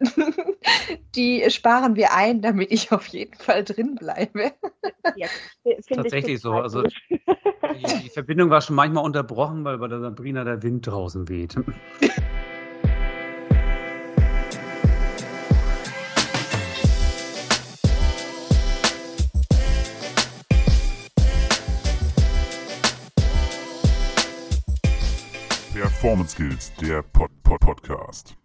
[1.14, 4.52] die sparen wir ein, damit ich auf jeden Fall drin bleibe.
[5.16, 5.28] Ja,
[5.88, 6.52] tatsächlich so.
[6.52, 7.20] Also die,
[8.04, 11.54] die, Verbindung war schon manchmal unterbrochen, weil bei der Sabrina der Wind draußen weht.
[26.00, 28.39] Performance Skills, der Pod -Pod Podcast.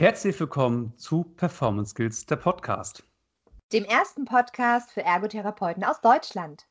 [0.00, 3.04] Herzlich willkommen zu Performance Skills, der Podcast.
[3.70, 6.66] Dem ersten Podcast für Ergotherapeuten aus Deutschland.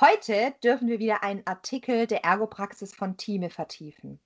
[0.00, 4.18] Heute dürfen wir wieder einen Artikel der Ergopraxis von Thieme vertiefen.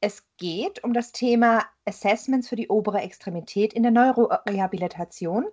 [0.00, 5.46] Es geht um das Thema Assessments für die obere Extremität in der Neurorehabilitation.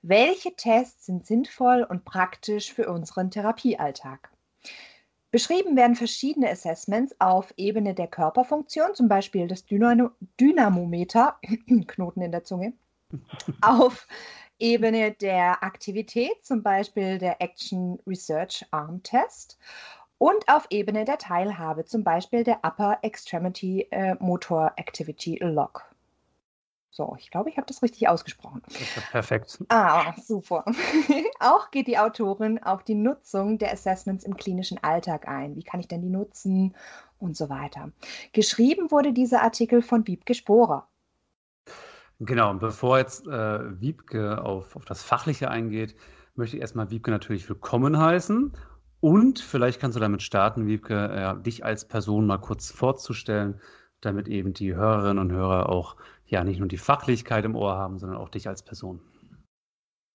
[0.00, 4.30] Welche Tests sind sinnvoll und praktisch für unseren Therapiealltag?
[5.32, 11.38] Beschrieben werden verschiedene Assessments auf Ebene der Körperfunktion, zum Beispiel das Dynamo Dynamometer,
[11.86, 12.74] Knoten in der Zunge,
[13.62, 14.06] auf
[14.58, 19.58] Ebene der Aktivität, zum Beispiel der Action Research Arm Test
[20.18, 25.91] und auf Ebene der Teilhabe, zum Beispiel der Upper Extremity äh, Motor Activity Log.
[26.94, 28.60] So, ich glaube, ich habe das richtig ausgesprochen.
[29.10, 29.58] Perfekt.
[29.70, 30.62] Ah, super.
[31.40, 35.56] Auch geht die Autorin auf die Nutzung der Assessments im klinischen Alltag ein.
[35.56, 36.74] Wie kann ich denn die nutzen
[37.22, 37.92] und so weiter.
[38.32, 40.88] Geschrieben wurde dieser Artikel von Wiebke Sporer.
[42.20, 45.96] Genau, und bevor jetzt äh, Wiebke auf, auf das Fachliche eingeht,
[46.34, 48.52] möchte ich erstmal Wiebke natürlich willkommen heißen.
[49.00, 53.60] Und vielleicht kannst du damit starten, Wiebke, äh, dich als Person mal kurz vorzustellen,
[54.00, 55.96] damit eben die Hörerinnen und Hörer auch
[56.32, 59.00] ja nicht nur die Fachlichkeit im Ohr haben, sondern auch dich als Person.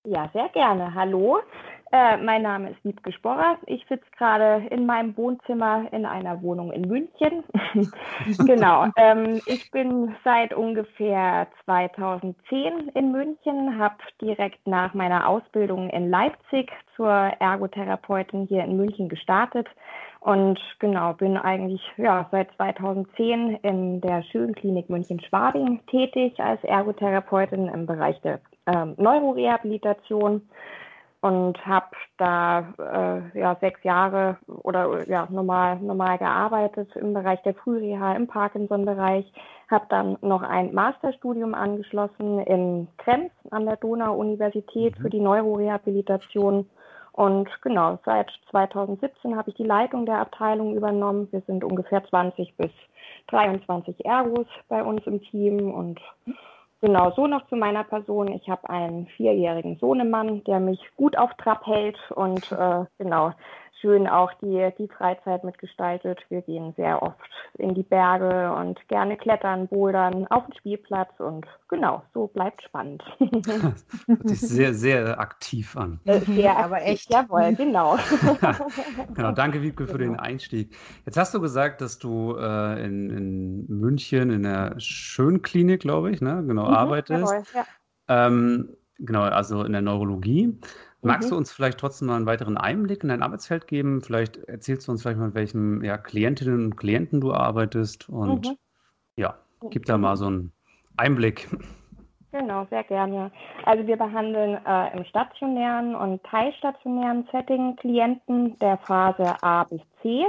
[0.05, 0.93] Ja, sehr gerne.
[0.93, 1.39] Hallo,
[1.91, 3.57] äh, mein Name ist Wiebke Sporrer.
[3.65, 7.43] Ich sitze gerade in meinem Wohnzimmer in einer Wohnung in München.
[8.45, 8.87] genau.
[8.97, 16.71] Ähm, ich bin seit ungefähr 2010 in München, habe direkt nach meiner Ausbildung in Leipzig
[16.95, 19.67] zur Ergotherapeutin hier in München gestartet
[20.19, 27.85] und genau, bin eigentlich ja, seit 2010 in der Schönklinik München-Schwabing tätig als Ergotherapeutin im
[27.85, 30.41] Bereich der ähm, Neurorehabilitation
[31.27, 37.53] und habe da äh, ja, sechs Jahre oder ja, normal, normal gearbeitet im Bereich der
[37.53, 39.31] Frühreha, im Parkinson-Bereich.
[39.69, 45.01] Habe dann noch ein Masterstudium angeschlossen in Krems an der Donau-Universität mhm.
[45.01, 46.65] für die Neurorehabilitation
[47.17, 51.27] und genau, seit 2017 habe ich die Leitung der Abteilung übernommen.
[51.31, 52.69] Wir sind ungefähr 20 bis
[53.29, 55.71] 23 Ergos bei uns im Team.
[55.71, 55.99] Und
[56.81, 58.31] genau so noch zu meiner Person.
[58.31, 63.33] Ich habe einen vierjährigen Sohnemann, der mich gut auf Trab hält und äh, genau
[63.81, 66.19] schön auch die, die Freizeit mitgestaltet.
[66.29, 67.19] Wir gehen sehr oft
[67.57, 73.03] in die Berge und gerne klettern, bouldern, auf den Spielplatz und genau, so bleibt spannend.
[74.07, 75.99] Hört sich sehr, sehr aktiv an.
[76.05, 77.11] Äh, sehr, aber echt.
[77.11, 77.97] Jawohl, genau.
[79.13, 80.75] genau, danke Wiebke für den Einstieg.
[81.05, 86.21] Jetzt hast du gesagt, dass du äh, in, in, München in der Schönklinik, glaube ich,
[86.21, 86.43] ne?
[86.47, 87.31] genau, mhm, arbeitest.
[87.31, 87.65] Jawohl, ja.
[88.07, 90.59] Ähm, genau, also in der Neurologie.
[91.07, 91.31] Magst mhm.
[91.31, 94.01] du uns vielleicht trotzdem mal einen weiteren Einblick in dein Arbeitsfeld geben?
[94.01, 98.45] Vielleicht erzählst du uns vielleicht mal, mit welchen ja, Klientinnen und Klienten du arbeitest und
[98.45, 98.57] mhm.
[99.15, 99.35] ja,
[99.69, 100.51] gib da mal so einen
[100.97, 101.47] Einblick.
[102.33, 103.31] Genau, sehr gerne.
[103.65, 110.25] Also wir behandeln äh, im stationären und teilstationären Setting Klienten der Phase A bis C,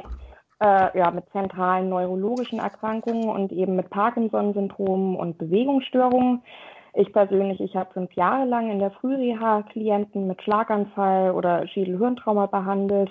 [0.60, 6.43] äh, ja, mit zentralen neurologischen Erkrankungen und eben mit Parkinson-Syndromen und Bewegungsstörungen.
[7.00, 12.47] Ich persönlich, ich habe fünf Jahre lang in der Frühreha Klienten mit Schlaganfall oder Schädelhirntrauma
[12.47, 13.09] behandelt.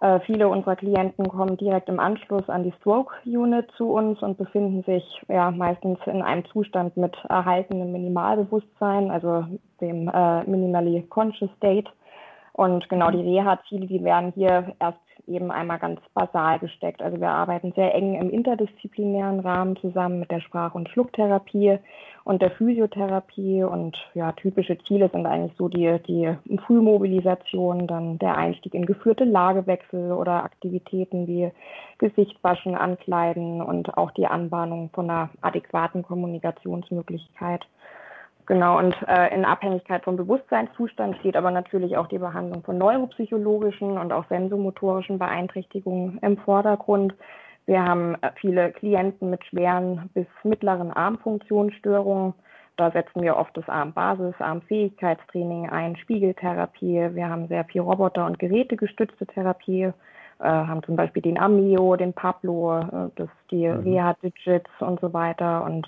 [0.00, 4.38] Äh, viele unserer Klienten kommen direkt im Anschluss an die Stroke Unit zu uns und
[4.38, 9.44] befinden sich ja meistens in einem Zustand mit erhaltenem Minimalbewusstsein, also
[9.82, 11.90] dem äh, Minimally Conscious State.
[12.60, 17.00] Und genau die Reha-Ziele, die werden hier erst eben einmal ganz basal gesteckt.
[17.00, 21.78] Also wir arbeiten sehr eng im interdisziplinären Rahmen zusammen mit der Sprach- und Schlucktherapie
[22.24, 23.64] und der Physiotherapie.
[23.64, 26.36] Und ja, typische Ziele sind eigentlich so die, die
[26.66, 31.50] Frühmobilisation, dann der Einstieg in geführte Lagewechsel oder Aktivitäten wie
[31.96, 37.64] Gesichtwaschen, Ankleiden und auch die Anbahnung von einer adäquaten Kommunikationsmöglichkeit.
[38.46, 43.98] Genau, und äh, in Abhängigkeit vom Bewusstseinszustand steht aber natürlich auch die Behandlung von neuropsychologischen
[43.98, 47.14] und auch sensomotorischen Beeinträchtigungen im Vordergrund.
[47.66, 52.34] Wir haben äh, viele Klienten mit schweren bis mittleren Armfunktionsstörungen.
[52.76, 57.14] Da setzen wir oft das Armbasis, Armfähigkeitstraining ein, Spiegeltherapie.
[57.14, 59.92] Wir haben sehr viel Roboter- und Gerätegestützte Therapie.
[60.40, 63.80] Äh, haben zum Beispiel den Amio, den Pablo, äh, das, die mhm.
[63.80, 65.62] Reha Digits und so weiter.
[65.64, 65.86] Und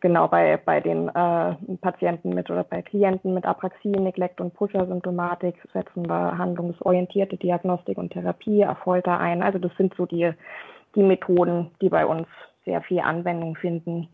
[0.00, 5.56] genau bei, bei den äh, Patienten mit oder bei Klienten mit Apraxie, Neglect und Pusher-Symptomatik
[5.72, 9.42] setzen wir handlungsorientierte Diagnostik und Therapie, Erfolter ein.
[9.42, 10.32] Also das sind so die,
[10.94, 12.26] die Methoden, die bei uns
[12.64, 14.08] sehr viel Anwendung finden.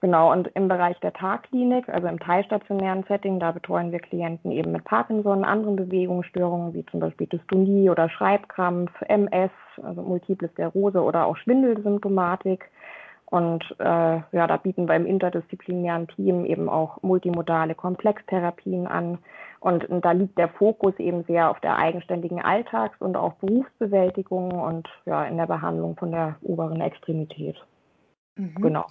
[0.00, 4.70] Genau, und im Bereich der Tagklinik, also im teilstationären Setting, da betreuen wir Klienten eben
[4.70, 9.50] mit Parkinson, anderen Bewegungsstörungen wie zum Beispiel Dystonie oder Schreibkrampf, MS,
[9.82, 12.70] also Multiple Sklerose oder auch Schwindelsymptomatik.
[13.30, 13.84] Und äh,
[14.32, 19.18] ja, da bieten wir im interdisziplinären Team eben auch multimodale Komplextherapien an.
[19.60, 24.52] Und, und da liegt der Fokus eben sehr auf der eigenständigen Alltags- und auch Berufsbewältigung
[24.52, 27.56] und ja, in der Behandlung von der oberen Extremität.
[28.36, 28.54] Mhm.
[28.62, 28.86] Genau.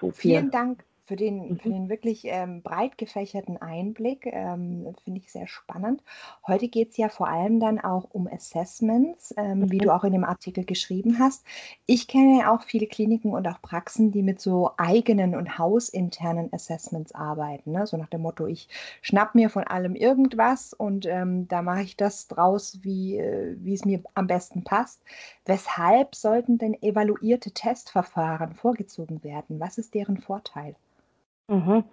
[0.00, 1.58] So Vielen Dank für den, mhm.
[1.58, 4.26] für den wirklich ähm, breit gefächerten Einblick.
[4.26, 6.02] Ähm, Finde ich sehr spannend.
[6.46, 9.70] Heute geht es ja vor allem dann auch um Assessments, ähm, mhm.
[9.72, 11.46] wie du auch in dem Artikel geschrieben hast.
[11.86, 16.52] Ich kenne ja auch viele Kliniken und auch Praxen, die mit so eigenen und hausinternen
[16.52, 17.72] Assessments arbeiten.
[17.72, 17.86] Ne?
[17.86, 18.68] So nach dem Motto, ich
[19.00, 23.86] schnapp mir von allem irgendwas und ähm, da mache ich das draus, äh, wie es
[23.86, 25.02] mir am besten passt.
[25.46, 29.58] Weshalb sollten denn evaluierte Testverfahren vorgezogen werden?
[29.58, 30.76] Was ist deren Vorteil?
[31.48, 31.84] Mhm.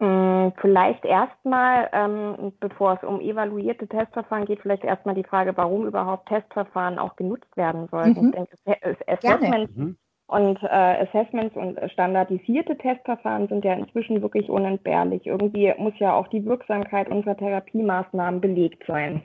[0.00, 5.86] Mm, vielleicht erstmal, ähm, bevor es um evaluierte Testverfahren geht, vielleicht erstmal die Frage, warum
[5.86, 8.20] überhaupt Testverfahren auch genutzt werden sollten.
[8.20, 8.26] Mhm.
[8.26, 9.96] Ich denke, Assessment mhm.
[10.26, 15.26] Und äh, Assessments und standardisierte Testverfahren sind ja inzwischen wirklich unentbehrlich.
[15.26, 19.20] Irgendwie muss ja auch die Wirksamkeit unserer Therapiemaßnahmen belegt sein.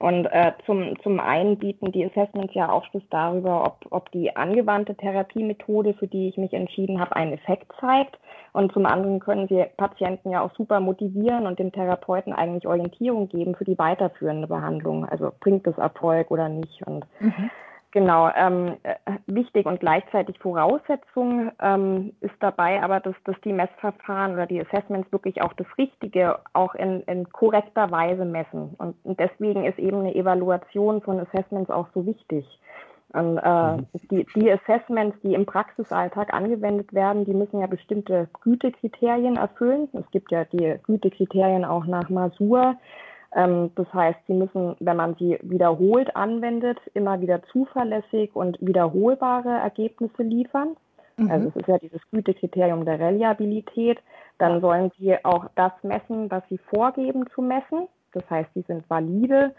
[0.00, 4.96] Und äh, zum, zum einen bieten die Assessments ja Aufschluss darüber, ob, ob die angewandte
[4.96, 8.18] Therapiemethode, für die ich mich entschieden habe, einen Effekt zeigt.
[8.52, 13.28] Und zum anderen können sie Patienten ja auch super motivieren und dem Therapeuten eigentlich Orientierung
[13.28, 15.04] geben für die weiterführende Behandlung.
[15.04, 16.84] Also bringt es Erfolg oder nicht.
[16.84, 17.50] Und mhm.
[17.92, 18.94] Genau, ähm, äh,
[19.26, 25.10] wichtig und gleichzeitig Voraussetzung ähm, ist dabei aber, dass, dass die Messverfahren oder die Assessments
[25.10, 28.74] wirklich auch das Richtige auch in, in korrekter Weise messen.
[28.78, 32.46] Und, und deswegen ist eben eine Evaluation von Assessments auch so wichtig.
[33.12, 33.86] Und, äh, mhm.
[34.10, 39.88] die, die Assessments, die im Praxisalltag angewendet werden, die müssen ja bestimmte Gütekriterien erfüllen.
[39.94, 42.76] Es gibt ja die Gütekriterien auch nach Masur.
[43.34, 49.50] Ähm, das heißt, Sie müssen, wenn man sie wiederholt anwendet, immer wieder zuverlässig und wiederholbare
[49.50, 50.76] Ergebnisse liefern.
[51.16, 51.30] Mhm.
[51.30, 53.98] Also es ist ja dieses Gütekriterium der Reliabilität.
[54.38, 57.88] Dann sollen Sie auch das messen, was Sie vorgeben zu messen.
[58.12, 59.54] Das heißt, sie sind valide.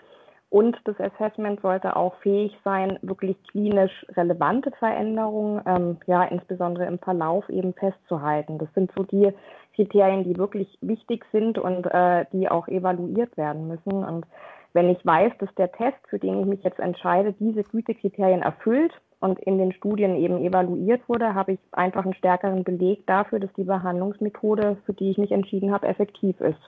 [0.52, 7.00] Und das Assessment sollte auch fähig sein, wirklich klinisch relevante Veränderungen, ähm, ja, insbesondere im
[7.00, 8.58] Verlauf eben festzuhalten.
[8.58, 9.32] Das sind so die
[9.76, 14.04] Kriterien, die wirklich wichtig sind und äh, die auch evaluiert werden müssen.
[14.04, 14.26] Und
[14.74, 18.92] wenn ich weiß, dass der Test, für den ich mich jetzt entscheide, diese Gütekriterien erfüllt
[19.22, 23.54] und in den Studien eben evaluiert wurde, habe ich einfach einen stärkeren Beleg dafür, dass
[23.54, 26.60] die Behandlungsmethode, für die ich mich entschieden habe, effektiv ist.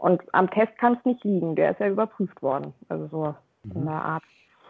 [0.00, 3.76] Und am Test kann es nicht liegen, der ist ja überprüft worden, also so mhm.
[3.76, 4.22] in der Art.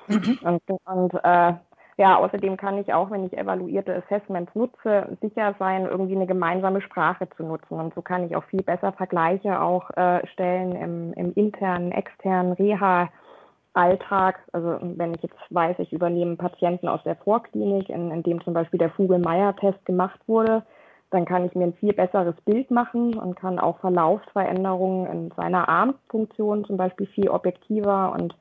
[0.09, 0.39] Mhm.
[0.43, 1.53] Und, und äh,
[1.97, 6.81] ja, außerdem kann ich auch, wenn ich evaluierte Assessments nutze, sicher sein, irgendwie eine gemeinsame
[6.81, 7.79] Sprache zu nutzen.
[7.79, 12.55] Und so kann ich auch viel besser Vergleiche auch äh, stellen im, im internen, externen
[12.55, 14.41] Reha-Alltag.
[14.53, 18.55] Also wenn ich jetzt weiß, ich übernehme Patienten aus der Vorklinik, in, in dem zum
[18.55, 20.65] Beispiel der Vogel-Meyer-Test gemacht wurde,
[21.11, 25.69] dann kann ich mir ein viel besseres Bild machen und kann auch Verlaufsveränderungen in seiner
[25.69, 28.35] Armfunktion zum Beispiel viel objektiver und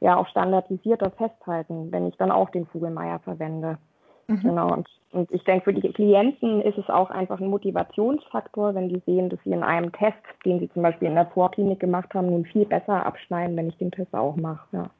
[0.00, 3.78] ja auch standardisierter festhalten, wenn ich dann auch den Vogelmeier verwende.
[4.26, 4.40] Mhm.
[4.40, 4.72] Genau.
[4.72, 9.02] Und, und ich denke, für die Klienten ist es auch einfach ein Motivationsfaktor, wenn die
[9.06, 12.30] sehen, dass sie in einem Test, den sie zum Beispiel in der Vorklinik gemacht haben,
[12.30, 14.66] nun viel besser abschneiden, wenn ich den Test auch mache.
[14.72, 14.90] Ja.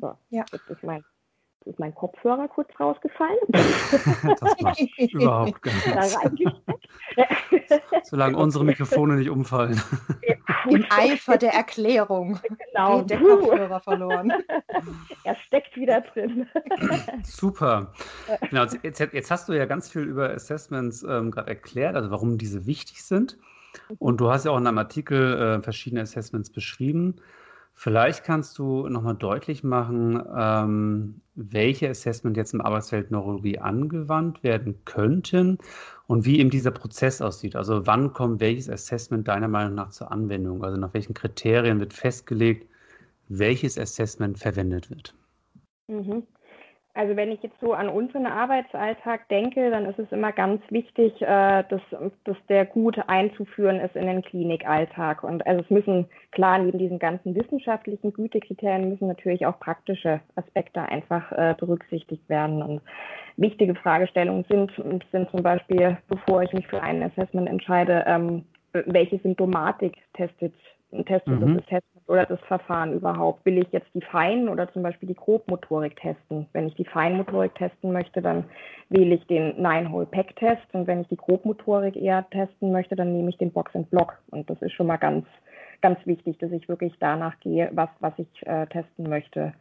[0.00, 0.44] So, ja.
[0.50, 1.04] das ist mein
[1.66, 3.38] ist mein Kopfhörer kurz rausgefallen.
[3.48, 6.58] das macht überhaupt gar nichts.
[8.04, 9.80] Solange unsere Mikrofone nicht umfallen.
[10.68, 12.38] Im Eifer der Erklärung
[12.72, 13.00] genau.
[13.00, 14.32] geht der Kopfhörer verloren.
[15.24, 16.46] er steckt wieder drin.
[17.22, 17.92] Super.
[18.50, 22.38] Genau, jetzt, jetzt, hast du ja ganz viel über Assessments ähm, gerade erklärt, also warum
[22.38, 23.38] diese wichtig sind.
[23.98, 27.16] Und du hast ja auch in einem Artikel äh, verschiedene Assessments beschrieben.
[27.74, 34.76] Vielleicht kannst du nochmal deutlich machen, ähm, welche Assessment jetzt im Arbeitsfeld Neurologie angewandt werden
[34.84, 35.58] könnten
[36.06, 37.56] und wie eben dieser Prozess aussieht.
[37.56, 40.62] Also wann kommt welches Assessment deiner Meinung nach zur Anwendung?
[40.62, 42.68] Also nach welchen Kriterien wird festgelegt,
[43.28, 45.14] welches Assessment verwendet wird?
[45.88, 46.22] Mhm.
[46.96, 51.20] Also wenn ich jetzt so an unseren Arbeitsalltag denke, dann ist es immer ganz wichtig,
[51.22, 51.80] äh, dass,
[52.22, 55.24] dass der gut einzuführen ist in den Klinikalltag.
[55.24, 60.82] Und also es müssen klar neben diesen ganzen wissenschaftlichen Gütekriterien müssen natürlich auch praktische Aspekte
[60.82, 62.62] einfach äh, berücksichtigt werden.
[62.62, 62.80] Und
[63.36, 64.70] wichtige Fragestellungen sind,
[65.10, 70.54] sind zum Beispiel, bevor ich mich für ein Assessment entscheide, ähm, welche Symptomatik testet
[71.04, 71.56] testet mhm.
[71.56, 73.44] das Test oder das Verfahren überhaupt?
[73.44, 76.46] Will ich jetzt die Fein- oder zum Beispiel die Grobmotorik testen?
[76.52, 78.44] Wenn ich die Feinmotorik testen möchte, dann
[78.90, 83.38] wähle ich den Nine-Hole-Pack-Test und wenn ich die Grobmotorik eher testen möchte, dann nehme ich
[83.38, 85.26] den Box-and-Block und das ist schon mal ganz,
[85.80, 89.54] ganz wichtig, dass ich wirklich danach gehe, was, was ich äh, testen möchte.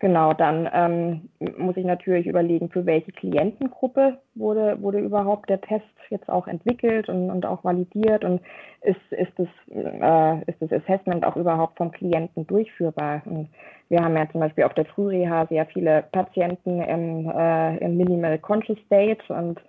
[0.00, 1.28] Genau, dann ähm,
[1.58, 7.10] muss ich natürlich überlegen, für welche Klientengruppe wurde, wurde überhaupt der Test jetzt auch entwickelt
[7.10, 8.40] und, und auch validiert und
[8.80, 13.20] ist, ist, das, äh, ist das Assessment auch überhaupt vom Klienten durchführbar.
[13.26, 13.50] Und
[13.90, 18.38] wir haben ja zum Beispiel auf der Frühreha sehr viele Patienten im, äh, im Minimal
[18.38, 19.60] Conscious State und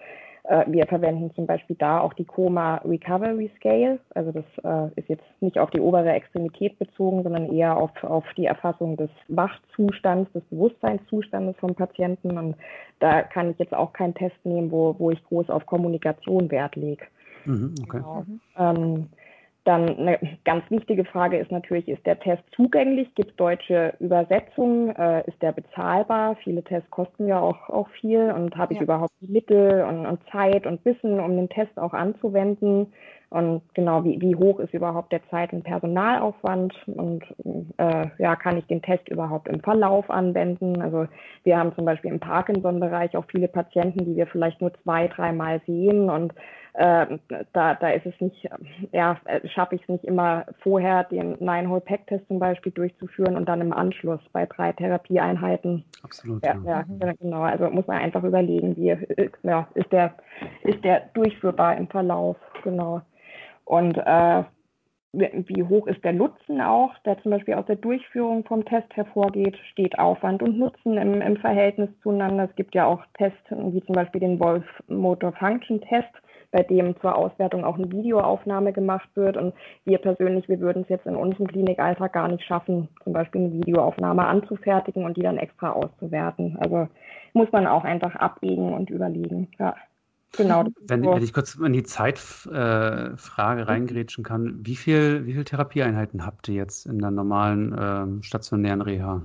[0.44, 4.00] wir verwenden zum Beispiel da auch die Coma Recovery Scale.
[4.16, 8.26] Also das äh, ist jetzt nicht auf die obere Extremität bezogen, sondern eher auf, auf
[8.36, 12.38] die Erfassung des Wachzustands, des Bewusstseinszustandes vom Patienten.
[12.38, 12.56] Und
[13.00, 16.76] da kann ich jetzt auch keinen Test nehmen, wo, wo ich groß auf Kommunikation Wert
[16.76, 17.06] lege.
[17.46, 17.98] Mhm, okay.
[17.98, 18.26] Genau.
[18.58, 19.10] Ähm,
[19.64, 23.14] dann eine ganz wichtige Frage ist natürlich, ist der Test zugänglich?
[23.16, 24.96] Gibt es deutsche Übersetzungen?
[24.96, 26.36] Äh, ist der bezahlbar?
[26.44, 28.84] Viele Tests kosten ja auch, auch viel und habe ich ja.
[28.84, 32.92] überhaupt die Mittel und, und, Zeit und Wissen, um den Test auch anzuwenden?
[33.32, 36.76] Und genau, wie, wie hoch ist überhaupt der Zeit- und Personalaufwand?
[36.88, 37.24] Und
[37.78, 40.82] äh, ja, kann ich den Test überhaupt im Verlauf anwenden?
[40.82, 41.08] Also
[41.46, 45.62] wir haben zum Beispiel im Parkinson-Bereich auch viele Patienten, die wir vielleicht nur zwei, dreimal
[45.66, 46.34] sehen und
[46.74, 47.06] äh,
[47.54, 48.50] da, da ist es nicht,
[48.92, 49.18] ja,
[49.54, 54.22] schaffe ich es nicht immer vorher, den Nine-Hole-Pack-Test zum Beispiel durchzuführen und dann im Anschluss
[54.32, 55.84] bei drei Therapieeinheiten.
[56.04, 56.46] Absolut.
[56.46, 56.86] Ja, ja.
[57.02, 57.42] ja genau.
[57.42, 58.96] Also muss man einfach überlegen, wie
[59.44, 60.16] ja, ist, der,
[60.64, 63.02] ist der durchführbar im Verlauf, genau.
[63.72, 64.44] Und äh,
[65.14, 69.58] wie hoch ist der Nutzen auch, der zum Beispiel aus der Durchführung vom Test hervorgeht,
[69.72, 72.50] steht Aufwand und Nutzen im, im Verhältnis zueinander.
[72.50, 76.12] Es gibt ja auch Tests, wie zum Beispiel den Wolf Motor Function Test,
[76.52, 79.38] bei dem zur Auswertung auch eine Videoaufnahme gemacht wird.
[79.38, 79.54] Und
[79.86, 83.54] wir persönlich, wir würden es jetzt in unserem Klinikalltag gar nicht schaffen, zum Beispiel eine
[83.54, 86.58] Videoaufnahme anzufertigen und die dann extra auszuwerten.
[86.60, 86.90] Also
[87.32, 89.48] muss man auch einfach abwägen und überlegen.
[89.58, 89.76] Ja.
[90.38, 90.64] Genau.
[90.88, 96.26] Wenn, wenn, ich kurz in die Zeitfrage äh, reingrätschen kann, wie viel, wie viele Therapieeinheiten
[96.26, 99.22] habt ihr jetzt in der normalen äh, stationären Reha?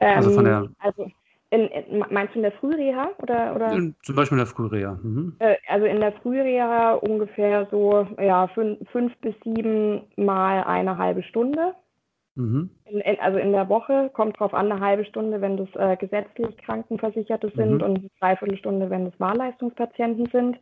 [0.00, 0.68] Ähm, also von der.
[0.78, 1.10] Also
[1.50, 3.68] in, in, meinst du in der Frühreha oder, oder?
[4.02, 4.98] Zum Beispiel in der Frühreha.
[5.02, 5.36] Mhm.
[5.38, 11.22] Äh, also in der Frühreha ungefähr so ja, fünf, fünf bis sieben Mal eine halbe
[11.22, 11.74] Stunde.
[12.36, 12.70] Mhm.
[12.86, 15.96] In, in, also in der Woche kommt drauf an, eine halbe Stunde, wenn das äh,
[15.96, 17.82] gesetzlich Krankenversicherte sind mhm.
[17.82, 20.58] und eine Dreiviertelstunde, wenn das Wahlleistungspatienten sind.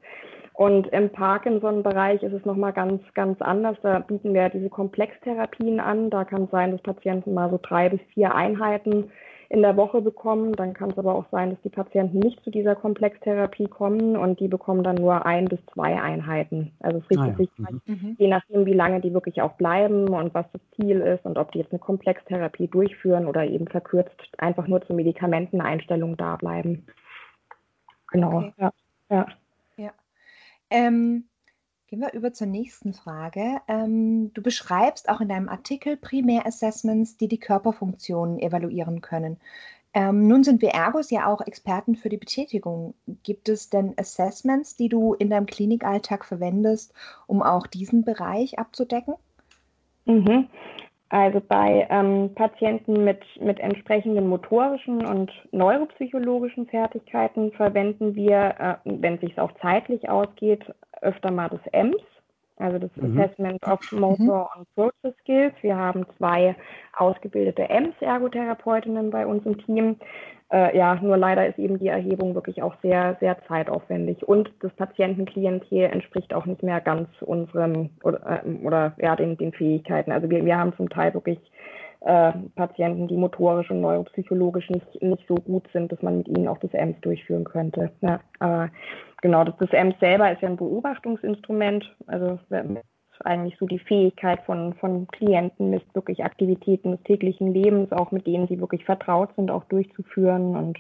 [0.55, 3.77] Und im Parkinson-Bereich ist es nochmal ganz, ganz anders.
[3.83, 6.11] Da bieten wir diese Komplextherapien an.
[6.11, 9.11] Da kann es sein, dass Patienten mal so drei bis vier Einheiten
[9.51, 10.53] in der Woche bekommen.
[10.53, 14.41] Dann kann es aber auch sein, dass die Patienten nicht zu dieser Komplextherapie kommen und
[14.41, 16.73] die bekommen dann nur ein bis zwei Einheiten.
[16.81, 17.37] Also es richtet ah, ja.
[17.37, 18.17] sich halt, mhm.
[18.19, 21.53] je nachdem, wie lange die wirklich auch bleiben und was das Ziel ist und ob
[21.53, 26.87] die jetzt eine Komplextherapie durchführen oder eben verkürzt einfach nur zur Medikamenteneinstellung da bleiben.
[28.11, 28.53] Genau, okay.
[28.59, 28.73] ja.
[29.11, 29.27] ja.
[29.77, 29.91] ja.
[30.71, 31.25] Ähm,
[31.89, 33.63] Gehen wir über zur nächsten Frage.
[33.67, 39.39] Ähm, du beschreibst auch in deinem Artikel Primärassessments, die die Körperfunktionen evaluieren können.
[39.95, 42.93] Ähm, nun sind wir Ergos ja auch Experten für die Betätigung.
[43.23, 46.93] Gibt es denn Assessments, die du in deinem Klinikalltag verwendest,
[47.27, 49.15] um auch diesen Bereich abzudecken?
[50.05, 50.47] Mhm.
[51.11, 59.15] Also bei ähm, Patienten mit, mit entsprechenden motorischen und neuropsychologischen Fertigkeiten verwenden wir, äh, wenn
[59.15, 60.67] es sich auch zeitlich ausgeht,
[61.03, 62.03] öfter mal das EMS,
[62.57, 63.19] also das mhm.
[63.19, 64.61] Assessment of Motor mhm.
[64.61, 65.55] and Process Skills.
[65.63, 66.57] Wir haben zwei
[66.97, 69.97] ausgebildete EMS-Ergotherapeutinnen bei uns im Team.
[70.51, 74.73] Äh, ja, nur leider ist eben die Erhebung wirklich auch sehr, sehr zeitaufwendig und das
[74.73, 80.11] Patientenklientel entspricht auch nicht mehr ganz unserem oder, äh, oder ja, den, den Fähigkeiten.
[80.11, 81.39] Also wir, wir haben zum Teil wirklich
[82.09, 86.49] äh, Patienten, die motorisch und neuropsychologisch nicht, nicht so gut sind, dass man mit ihnen
[86.49, 87.91] auch das EMS durchführen könnte.
[88.01, 88.71] Ja, aber
[89.21, 92.39] genau, das, das EMS selber ist ja ein Beobachtungsinstrument, also
[93.25, 98.27] eigentlich so die Fähigkeit von, von Klienten, mit wirklich Aktivitäten des täglichen Lebens, auch mit
[98.27, 100.57] denen sie wirklich vertraut sind, auch durchzuführen.
[100.57, 100.79] Und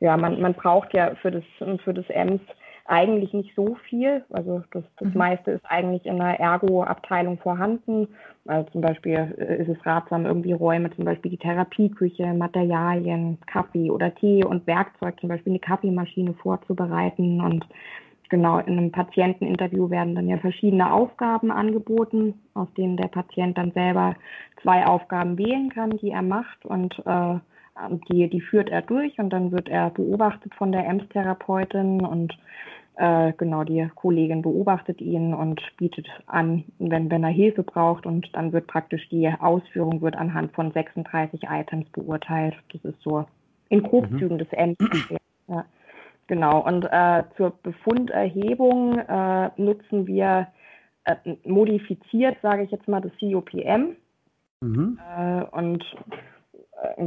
[0.00, 1.44] ja, man, man braucht ja für das,
[1.84, 2.40] für das EMS
[2.88, 4.24] eigentlich nicht so viel.
[4.30, 5.18] Also das, das mhm.
[5.18, 8.08] meiste ist eigentlich in der Ergo-Abteilung vorhanden.
[8.46, 13.90] Also zum Beispiel äh, ist es ratsam, irgendwie Räume, zum Beispiel die Therapieküche, Materialien, Kaffee
[13.90, 17.40] oder Tee und Werkzeug, zum Beispiel eine Kaffeemaschine vorzubereiten.
[17.40, 17.66] Und
[18.28, 23.72] genau in einem Patienteninterview werden dann ja verschiedene Aufgaben angeboten, aus denen der Patient dann
[23.72, 24.14] selber
[24.62, 26.64] zwei Aufgaben wählen kann, die er macht.
[26.64, 27.38] Und äh,
[28.08, 32.36] die, die führt er durch und dann wird er beobachtet von der EMS-Therapeutin und
[32.96, 38.28] äh, genau, die Kollegin beobachtet ihn und bietet an, wenn, wenn er Hilfe braucht und
[38.34, 42.54] dann wird praktisch die Ausführung wird anhand von 36 Items beurteilt.
[42.72, 43.26] Das ist so
[43.68, 44.38] in Grobzügen mhm.
[44.38, 44.76] des EMS.
[45.48, 45.64] ja.
[46.26, 50.48] Genau, und äh, zur Befunderhebung äh, nutzen wir
[51.04, 53.94] äh, modifiziert, sage ich jetzt mal, das COPM.
[54.60, 54.98] Mhm.
[55.16, 55.84] Äh, und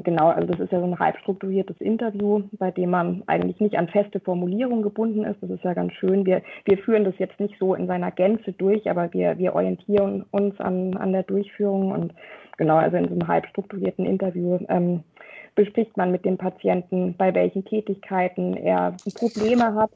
[0.04, 3.78] genau, also das ist ja so ein halb strukturiertes Interview, bei dem man eigentlich nicht
[3.78, 5.42] an feste Formulierungen gebunden ist.
[5.42, 6.26] Das ist ja ganz schön.
[6.26, 10.26] Wir, wir führen das jetzt nicht so in seiner Gänze durch, aber wir, wir orientieren
[10.32, 12.14] uns an, an der Durchführung und
[12.58, 15.04] genau, also in so einem halb strukturierten Interview ähm,
[15.56, 19.92] bespricht man mit dem Patienten, bei welchen Tätigkeiten er Probleme hat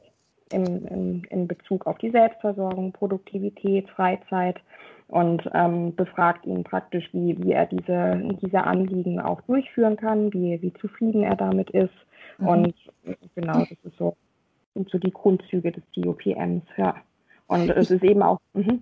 [0.52, 4.58] in, in, in Bezug auf die Selbstversorgung, Produktivität, Freizeit
[5.14, 10.60] und ähm, befragt ihn praktisch, wie, wie er diese, diese Anliegen auch durchführen kann, wie,
[10.64, 11.94] wie zufrieden er damit ist.
[12.40, 12.48] Mhm.
[12.48, 12.74] Und
[13.36, 14.18] genau, das ist so,
[14.74, 16.96] sind so die Grundzüge des DOPMs, ja.
[17.46, 18.40] Und es ist eben auch.
[18.54, 18.80] Mh.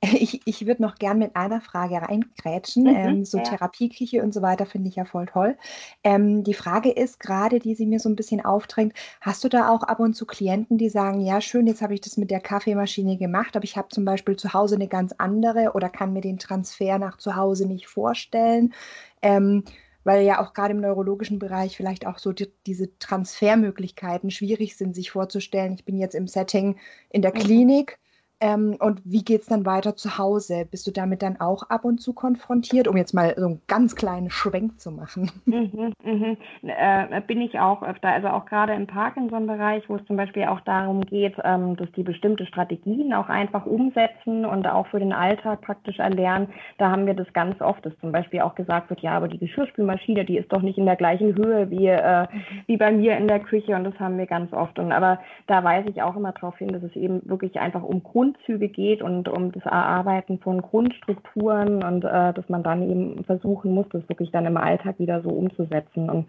[0.00, 2.84] Ich, ich würde noch gern mit einer Frage reingrätschen.
[2.84, 3.44] Mhm, ähm, so ja.
[3.44, 5.56] Therapieküche und so weiter finde ich ja voll toll.
[6.04, 9.68] Ähm, die Frage ist gerade, die sie mir so ein bisschen aufdrängt, hast du da
[9.70, 12.40] auch ab und zu Klienten, die sagen, ja schön, jetzt habe ich das mit der
[12.40, 16.20] Kaffeemaschine gemacht, aber ich habe zum Beispiel zu Hause eine ganz andere oder kann mir
[16.20, 18.74] den Transfer nach zu Hause nicht vorstellen?
[19.20, 19.64] Ähm,
[20.04, 24.94] weil ja auch gerade im neurologischen Bereich vielleicht auch so die, diese Transfermöglichkeiten schwierig sind,
[24.94, 25.74] sich vorzustellen.
[25.74, 26.78] Ich bin jetzt im Setting
[27.10, 27.38] in der mhm.
[27.40, 27.98] Klinik
[28.40, 30.66] ähm, und wie geht es dann weiter zu Hause?
[30.70, 33.96] Bist du damit dann auch ab und zu konfrontiert, um jetzt mal so einen ganz
[33.96, 35.30] kleinen Schwenk zu machen?
[35.58, 36.36] Mhm, mhm.
[36.62, 38.08] Äh, bin ich auch öfter.
[38.08, 42.02] Also auch gerade im Parkinson-Bereich, wo es zum Beispiel auch darum geht, ähm, dass die
[42.02, 46.48] bestimmte Strategien auch einfach umsetzen und auch für den Alltag praktisch erlernen.
[46.76, 49.38] Da haben wir das ganz oft, dass zum Beispiel auch gesagt wird, ja, aber die
[49.38, 52.26] Geschirrspülmaschine, die ist doch nicht in der gleichen Höhe wie, äh, mhm.
[52.66, 54.78] wie bei mir in der Küche und das haben wir ganz oft.
[54.78, 58.02] Und aber da weise ich auch immer darauf hin, dass es eben wirklich einfach um
[58.02, 63.24] Grund Grundzüge geht und um das Erarbeiten von Grundstrukturen und äh, dass man dann eben
[63.24, 66.10] versuchen muss, das wirklich dann im Alltag wieder so umzusetzen.
[66.10, 66.26] Und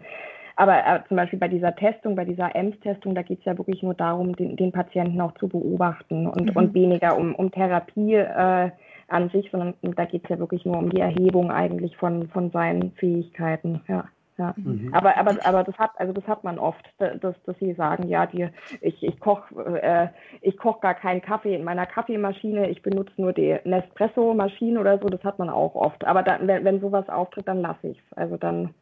[0.56, 3.82] aber äh, zum Beispiel bei dieser Testung, bei dieser EMS-Testung, da geht es ja wirklich
[3.82, 6.56] nur darum, den, den, Patienten auch zu beobachten und, mhm.
[6.56, 8.70] und weniger um, um Therapie äh,
[9.08, 12.50] an sich, sondern da geht es ja wirklich nur um die Erhebung eigentlich von, von
[12.50, 13.80] seinen Fähigkeiten.
[13.88, 14.04] Ja.
[14.40, 14.54] Ja.
[14.56, 14.88] Mhm.
[14.94, 18.24] Aber, aber, aber das hat, also das hat man oft, dass, dass sie sagen, ja,
[18.24, 18.48] die,
[18.80, 20.08] ich, ich koche äh,
[20.40, 25.08] ich koch gar keinen Kaffee in meiner Kaffeemaschine, ich benutze nur die Nespresso-Maschine oder so,
[25.08, 26.06] das hat man auch oft.
[26.06, 28.16] Aber dann, wenn, wenn sowas auftritt, dann lasse ich es.
[28.16, 28.72] Also dann,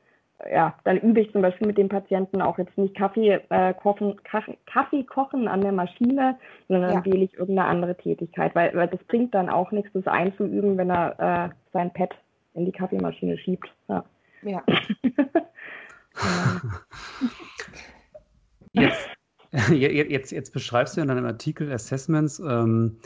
[0.48, 4.14] ja, dann übe ich zum Beispiel mit dem Patienten auch jetzt nicht Kaffee, äh, kochen,
[4.22, 6.36] Kaffee kochen an der Maschine,
[6.68, 7.12] sondern dann ja.
[7.12, 10.90] wähle ich irgendeine andere Tätigkeit, weil, weil das bringt dann auch nichts, das einzuüben, wenn
[10.90, 12.14] er äh, sein Pad
[12.54, 13.68] in die Kaffeemaschine schiebt.
[13.88, 14.04] Ja.
[14.42, 14.62] Ja.
[18.72, 19.08] jetzt,
[19.70, 22.98] jetzt, jetzt beschreibst du in deinem Artikel Assessments, ähm,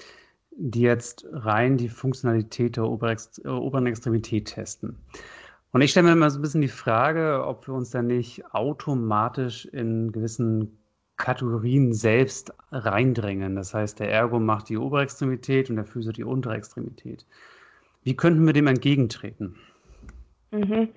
[0.53, 4.99] die jetzt rein die Funktionalität der oberen Extremität testen.
[5.73, 8.45] Und ich stelle mir immer so ein bisschen die Frage, ob wir uns da nicht
[8.53, 10.79] automatisch in gewissen
[11.17, 13.57] Kategorien selbst reindrängen.
[13.57, 17.27] Das heißt, der Ergo macht die Oberextremität und der Physio die untere Extremität.
[18.03, 19.57] Wie könnten wir dem entgegentreten?
[20.53, 20.91] Mhm.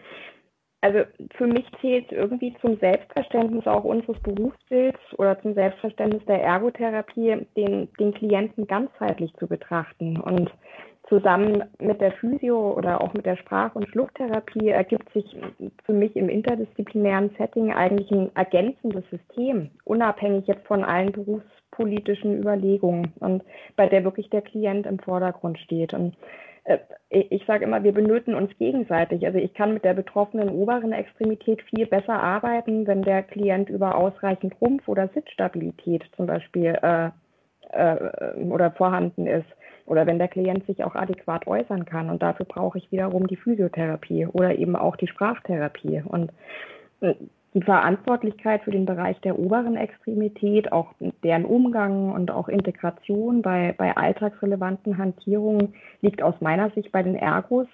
[0.82, 1.00] Also
[1.36, 7.89] für mich zählt irgendwie zum Selbstverständnis auch unseres Berufsbilds oder zum Selbstverständnis der Ergotherapie, den,
[8.00, 10.20] den Klienten ganzheitlich zu betrachten.
[10.20, 10.52] Und
[11.10, 15.26] zusammen mit der Physio oder auch mit der Sprach- und Schluchttherapie ergibt sich
[15.86, 21.12] für mich im interdisziplinären Setting eigentlich ein ergänzendes System, unabhängig jetzt von allen
[21.76, 23.44] berufspolitischen Überlegungen und
[23.76, 25.94] bei der wirklich der Klient im Vordergrund steht.
[25.94, 26.16] Und
[26.64, 29.26] äh, ich sage immer, wir benötigen uns gegenseitig.
[29.26, 33.96] Also ich kann mit der betroffenen oberen Extremität viel besser arbeiten, wenn der Klient über
[33.96, 37.10] ausreichend Rumpf- oder Sitzstabilität zum Beispiel äh,
[37.72, 39.48] äh, oder vorhanden ist.
[39.86, 42.10] Oder wenn der Klient sich auch adäquat äußern kann.
[42.10, 46.02] Und dafür brauche ich wiederum die Physiotherapie oder eben auch die Sprachtherapie.
[46.08, 46.32] Und
[47.02, 47.14] äh,
[47.56, 53.74] die Verantwortlichkeit für den Bereich der oberen Extremität, auch deren Umgang und auch Integration bei,
[53.78, 57.68] bei alltagsrelevanten Hantierungen liegt aus meiner Sicht bei den Ergos,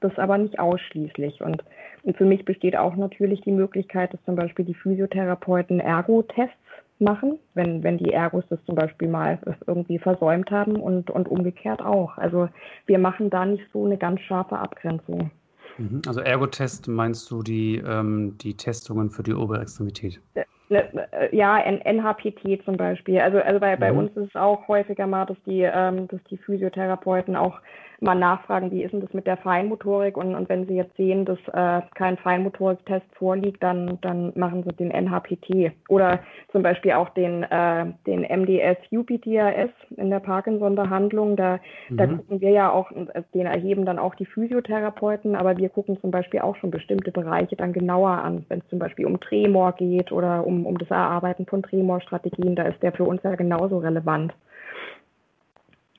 [0.00, 1.42] das aber nicht ausschließlich.
[1.42, 1.64] Und,
[2.04, 6.54] und für mich besteht auch natürlich die Möglichkeit, dass zum Beispiel die Physiotherapeuten Ergo-Tests
[7.00, 11.80] machen, wenn, wenn die Ergos das zum Beispiel mal irgendwie versäumt haben und, und umgekehrt
[11.80, 12.18] auch.
[12.18, 12.48] Also
[12.86, 15.32] wir machen da nicht so eine ganz scharfe Abgrenzung.
[15.78, 16.02] Mhm.
[16.06, 20.20] Also Ergotest meinst du die, ähm, die Testungen für die Oberextremität?
[20.34, 23.20] Äh, ne, äh, ja, NHPT zum Beispiel.
[23.20, 23.98] Also, also bei, bei mhm.
[23.98, 27.60] uns ist es auch häufiger mal, dass die, ähm, dass die Physiotherapeuten auch
[28.00, 31.24] mal nachfragen, wie ist denn das mit der Feinmotorik und, und wenn Sie jetzt sehen,
[31.24, 36.20] dass äh, kein Feinmotoriktest vorliegt, dann, dann machen Sie den NHPT oder
[36.52, 41.36] zum Beispiel auch den, äh, den MDS-UPDRS in der Parkinson-Behandlung.
[41.36, 41.58] Da,
[41.88, 41.96] mhm.
[41.96, 46.00] da gucken wir ja auch, äh, den erheben dann auch die Physiotherapeuten, aber wir gucken
[46.00, 49.72] zum Beispiel auch schon bestimmte Bereiche dann genauer an, wenn es zum Beispiel um Tremor
[49.72, 53.78] geht oder um, um das Erarbeiten von Tremor-Strategien, da ist der für uns ja genauso
[53.78, 54.32] relevant.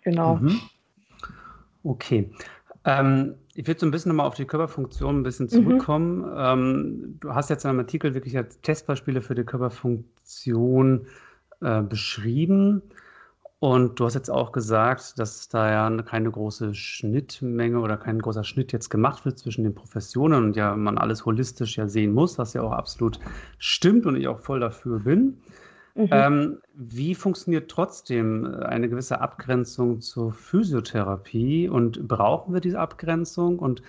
[0.04, 0.36] Genau.
[0.36, 0.62] Mhm.
[1.90, 2.30] Okay.
[2.86, 5.50] Ähm, ich will so ein bisschen nochmal auf die Körperfunktion ein bisschen mhm.
[5.50, 6.18] zurückkommen.
[6.20, 6.34] Mhm.
[6.38, 11.08] Ähm, du hast jetzt in einem Artikel wirklich als Testbeispiele für die Körperfunktion
[11.62, 12.84] äh, beschrieben.
[13.58, 18.44] Und du hast jetzt auch gesagt, dass da ja keine große Schnittmenge oder kein großer
[18.44, 22.38] Schnitt jetzt gemacht wird zwischen den Professionen und ja man alles holistisch ja sehen muss,
[22.38, 23.20] was ja auch absolut
[23.58, 25.40] stimmt und ich auch voll dafür bin.
[25.96, 26.08] Mhm.
[26.12, 33.60] Ähm, wie funktioniert trotzdem äh, eine gewisse Abgrenzung zur Physiotherapie und brauchen wir diese Abgrenzung
[33.60, 33.82] und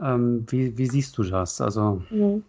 [0.00, 1.60] ähm, wie, wie, siehst du das?
[1.60, 2.44] Also, mhm.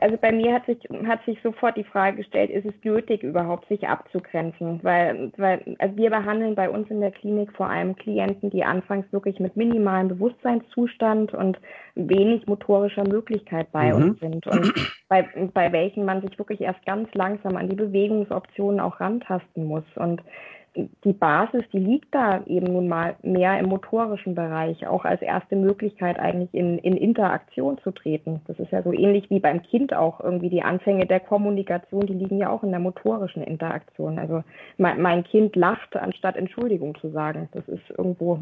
[0.00, 3.68] Also bei mir hat sich, hat sich sofort die Frage gestellt, ist es nötig überhaupt,
[3.68, 4.80] sich abzugrenzen?
[4.82, 9.10] Weil, weil also wir behandeln bei uns in der Klinik vor allem Klienten, die anfangs
[9.12, 11.58] wirklich mit minimalem Bewusstseinszustand und
[11.94, 14.02] wenig motorischer Möglichkeit bei mhm.
[14.02, 14.72] uns sind und
[15.08, 19.84] bei, bei welchen man sich wirklich erst ganz langsam an die Bewegungsoptionen auch rantasten muss.
[19.96, 20.22] Und
[20.76, 25.54] die Basis, die liegt da eben nun mal mehr im motorischen Bereich, auch als erste
[25.54, 28.40] Möglichkeit eigentlich in, in Interaktion zu treten.
[28.46, 32.14] Das ist ja so ähnlich wie beim Kind auch irgendwie die Anfänge der Kommunikation, die
[32.14, 34.18] liegen ja auch in der motorischen Interaktion.
[34.18, 34.42] Also
[34.76, 37.48] mein, mein Kind lacht, anstatt Entschuldigung zu sagen.
[37.52, 38.40] Das ist irgendwo,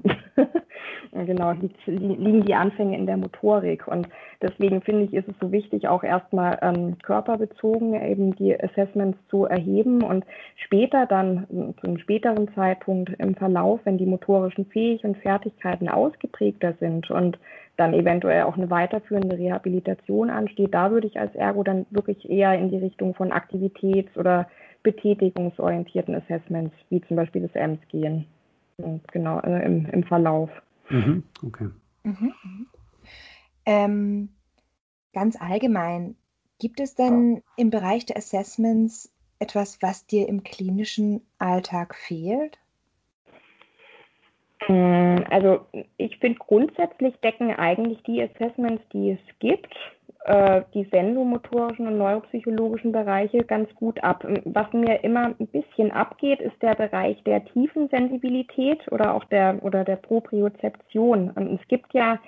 [1.13, 3.87] genau, liegt, liegen die Anfänge in der Motorik.
[3.89, 4.09] Und
[4.41, 9.45] deswegen finde ich, ist es so wichtig, auch erstmal ähm, körperbezogen eben die Assessments zu
[9.45, 10.25] erheben und
[10.57, 11.47] später dann,
[11.81, 17.39] zu einem späteren Zeitpunkt im Verlauf, wenn die motorischen Fähig und Fertigkeiten ausgeprägter sind und
[17.77, 22.55] dann eventuell auch eine weiterführende Rehabilitation ansteht, da würde ich als Ergo dann wirklich eher
[22.59, 24.47] in die Richtung von aktivitäts- oder
[24.83, 28.27] betätigungsorientierten Assessments, wie zum Beispiel das EMS gehen.
[28.79, 30.51] Genau, äh, im, im Verlauf.
[30.91, 31.69] Mhm, okay.
[32.05, 32.35] Mhm.
[33.65, 34.29] Ähm,
[35.13, 36.17] ganz allgemein,
[36.59, 42.59] gibt es denn im Bereich der Assessments etwas, was dir im klinischen Alltag fehlt?
[44.69, 49.75] Mm, also ich finde grundsätzlich decken eigentlich die Assessments, die es gibt,
[50.25, 54.25] äh, die sensomotorischen und neuropsychologischen Bereiche ganz gut ab.
[54.45, 59.59] Was mir immer ein bisschen abgeht, ist der Bereich der tiefen Sensibilität oder auch der
[59.63, 61.59] oder der Propriozeption.
[61.61, 62.21] Es gibt ja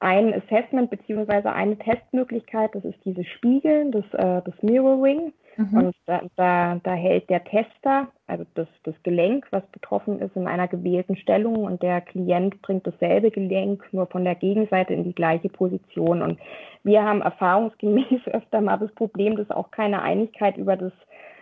[0.00, 5.32] ein Assessment beziehungsweise eine Testmöglichkeit, das ist dieses Spiegeln, das, äh, das Mirroring.
[5.56, 5.76] Mhm.
[5.76, 10.46] Und da, da, da, hält der Tester, also das, das Gelenk, was betroffen ist, in
[10.46, 15.14] einer gewählten Stellung und der Klient bringt dasselbe Gelenk nur von der Gegenseite in die
[15.14, 16.22] gleiche Position.
[16.22, 16.38] Und
[16.84, 20.92] wir haben erfahrungsgemäß öfter mal das Problem, dass auch keine Einigkeit über das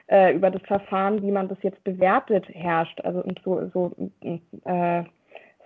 [0.08, 3.00] äh, über das Verfahren, wie man das jetzt bewertet, herrscht.
[3.02, 3.92] Also so, so
[4.64, 5.02] äh,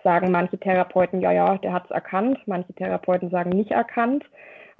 [0.03, 4.23] sagen manche Therapeuten, ja, ja, der hat es erkannt, manche Therapeuten sagen nicht erkannt.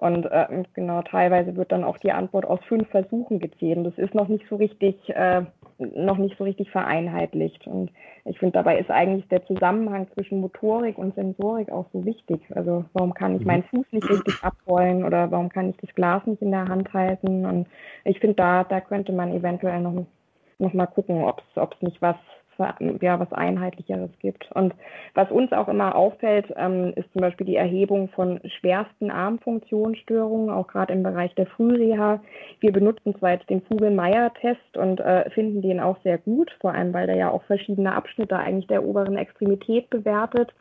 [0.01, 3.85] Und äh, genau, teilweise wird dann auch die Antwort aus fünf Versuchen gezählt.
[3.85, 5.43] Das ist noch nicht so richtig, äh,
[5.77, 7.67] noch nicht so richtig vereinheitlicht.
[7.67, 7.91] Und
[8.25, 12.41] ich finde, dabei ist eigentlich der Zusammenhang zwischen Motorik und Sensorik auch so wichtig.
[12.55, 16.25] Also warum kann ich meinen Fuß nicht richtig abrollen oder warum kann ich das Glas
[16.25, 17.45] nicht in der Hand halten?
[17.45, 17.67] Und
[18.03, 20.07] ich finde, da, da könnte man eventuell noch,
[20.57, 22.15] noch mal gucken, ob es nicht was
[23.01, 24.49] ja, was Einheitlicheres gibt.
[24.53, 24.73] Und
[25.13, 30.67] was uns auch immer auffällt, ähm, ist zum Beispiel die Erhebung von schwersten Armfunktionsstörungen, auch
[30.67, 32.21] gerade im Bereich der Frühreha.
[32.59, 36.93] Wir benutzen zwar jetzt den Fugel-Meyer-Test und äh, finden den auch sehr gut, vor allem
[36.93, 40.53] weil der ja auch verschiedene Abschnitte eigentlich der oberen Extremität bewertet.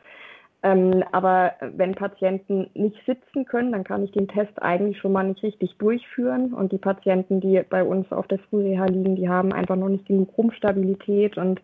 [0.63, 5.23] Ähm, aber wenn Patienten nicht sitzen können, dann kann ich den Test eigentlich schon mal
[5.23, 6.53] nicht richtig durchführen.
[6.53, 10.05] Und die Patienten, die bei uns auf der Frühreha liegen, die haben einfach noch nicht
[10.05, 11.37] genug Rumpfstabilität.
[11.37, 11.61] Und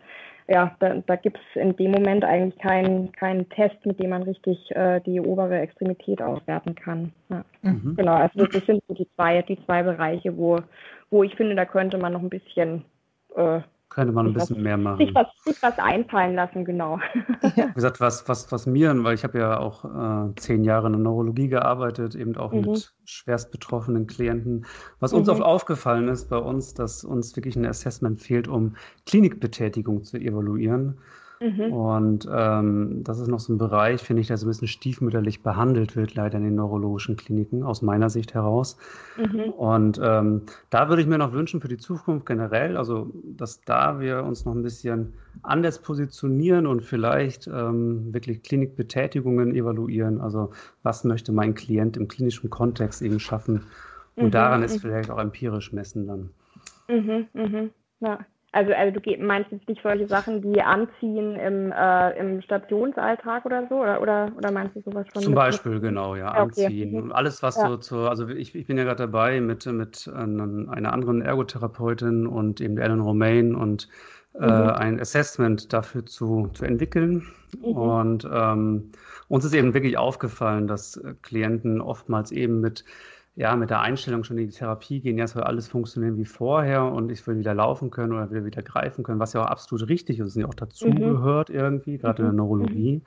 [0.47, 4.23] ja, da, da gibt es in dem Moment eigentlich keinen keinen Test, mit dem man
[4.23, 7.12] richtig äh, die obere Extremität auswerten kann.
[7.29, 7.43] Ja.
[7.62, 7.95] Mhm.
[7.97, 10.57] Genau, also das sind so die zwei, die zwei Bereiche, wo,
[11.12, 12.86] wo ich finde, da könnte man noch ein bisschen
[13.36, 15.06] äh, Könnte man ein bisschen was, mehr machen.
[15.06, 17.00] Sich was, sich was einfallen lassen, genau.
[17.56, 17.69] Ja.
[17.69, 20.93] Wie gesagt, was, was, was mir, weil ich habe ja auch äh, zehn Jahre in
[20.93, 22.62] der Neurologie gearbeitet, eben auch mhm.
[22.62, 24.65] mit schwerst betroffenen Klienten.
[25.00, 25.34] Was uns mhm.
[25.34, 31.00] oft aufgefallen ist bei uns, dass uns wirklich ein Assessment fehlt, um Klinikbetätigung zu evaluieren.
[31.39, 31.71] Mhm.
[31.71, 35.43] Und ähm, das ist noch so ein Bereich, finde ich, der so ein bisschen stiefmütterlich
[35.43, 38.78] behandelt wird, leider in den neurologischen Kliniken, aus meiner Sicht heraus.
[39.17, 39.52] Mhm.
[39.52, 44.00] Und ähm, da würde ich mir noch wünschen für die Zukunft generell, also dass da
[44.00, 50.19] wir uns noch ein bisschen anders positionieren und vielleicht ähm, wirklich Klinikbetätigungen evaluieren.
[50.21, 50.52] Also
[50.84, 53.63] was möchte mein Klient im klinischen Kontext eben schaffen?
[54.15, 54.32] Und mhm.
[54.32, 54.80] daran ist mhm.
[54.80, 56.30] vielleicht auch empirisch messen dann.
[56.88, 57.69] Mhm, mhm.
[58.00, 58.19] Ja.
[58.58, 63.67] Also, also du meinst jetzt nicht solche Sachen wie Anziehen im, äh, im Stationsalltag oder
[63.70, 63.76] so?
[63.76, 65.22] Oder, oder, oder meinst du sowas von?
[65.22, 65.84] Zum Beispiel, mit?
[65.84, 66.96] genau, ja, Anziehen.
[66.96, 67.02] Okay.
[67.04, 67.12] Mhm.
[67.12, 67.67] Alles, was ja.
[67.67, 72.60] so zu, also ich, ich bin ja gerade dabei mit, mit einer anderen Ergotherapeutin und
[72.60, 73.89] eben der Ellen Romain und
[74.34, 74.70] äh, mhm.
[74.70, 77.28] ein Assessment dafür zu, zu entwickeln.
[77.62, 77.63] Mhm.
[77.63, 78.91] Und ähm,
[79.28, 82.84] uns ist eben wirklich aufgefallen, dass Klienten oftmals eben mit
[83.38, 86.26] ja, mit der Einstellung schon in die Therapie gehen, ja, es soll alles funktionieren wie
[86.26, 89.45] vorher und ich will wieder laufen können oder wieder, wieder greifen können, was ja auch
[89.45, 91.56] absolut richtig ist und ja auch dazugehört mhm.
[91.56, 92.30] irgendwie, gerade mhm.
[92.30, 92.50] in der mhm.
[92.50, 93.02] Neurologie.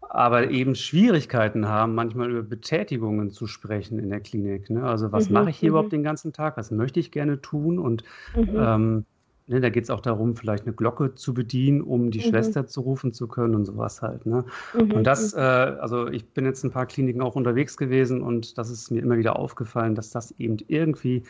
[0.00, 4.70] Aber eben Schwierigkeiten haben, manchmal über Betätigungen zu sprechen in der Klinik.
[4.70, 4.84] Ne?
[4.84, 5.34] Also was mhm.
[5.34, 5.96] mache ich hier überhaupt mhm.
[5.96, 6.56] den ganzen Tag?
[6.56, 7.80] Was möchte ich gerne tun?
[7.80, 8.04] Und
[8.36, 8.56] mhm.
[8.56, 9.04] ähm,
[9.48, 12.30] Ne, da geht es auch darum, vielleicht eine Glocke zu bedienen, um die mhm.
[12.30, 14.24] Schwester zu rufen zu können und sowas halt.
[14.24, 14.44] Ne?
[14.72, 14.92] Mhm.
[14.92, 15.40] Und das, mhm.
[15.40, 19.02] äh, also ich bin jetzt ein paar Kliniken auch unterwegs gewesen und das ist mir
[19.02, 21.24] immer wieder aufgefallen, dass das eben irgendwie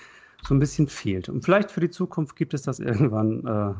[0.47, 1.31] so ein bisschen fehlt.
[1.31, 3.47] Und vielleicht für die Zukunft gibt es das irgendwann.
[3.47, 3.75] Äh,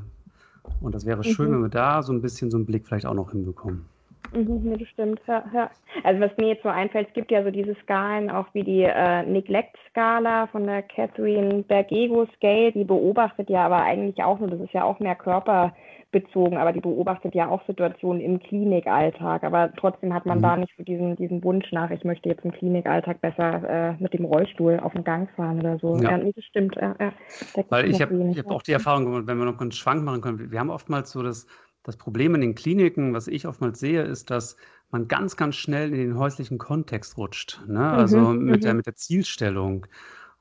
[0.81, 1.55] und das wäre schön, mhm.
[1.55, 3.85] wenn wir da so ein bisschen so einen Blick vielleicht auch noch hinbekommen.
[4.33, 5.71] Mhm, das stimmt, ja, ja.
[6.05, 8.83] Also was mir jetzt so einfällt, es gibt ja so diese Skalen, auch wie die
[8.83, 14.73] äh, Neglect-Skala von der Catherine Bergego-Scale, die beobachtet ja aber eigentlich auch nur, das ist
[14.73, 19.45] ja auch mehr körperbezogen, aber die beobachtet ja auch Situationen im Klinikalltag.
[19.45, 20.43] Aber trotzdem hat man mhm.
[20.43, 24.15] da nicht so diesen, diesen Wunsch nach, ich möchte jetzt im Klinikalltag besser äh, mit
[24.15, 25.97] dem Rollstuhl auf den Gang fahren oder so.
[25.97, 26.77] Ja, ja nee, das stimmt.
[26.77, 30.51] Weil ich habe hab auch die Erfahrung gemacht, wenn wir noch einen Schwank machen können,
[30.51, 31.47] wir haben oftmals so das
[31.83, 34.57] das Problem in den Kliniken, was ich oftmals sehe, ist, dass
[34.91, 37.61] man ganz, ganz schnell in den häuslichen Kontext rutscht.
[37.67, 37.91] Ne?
[37.91, 38.79] Also mhm, mit, der, mhm.
[38.79, 39.87] mit der Zielstellung.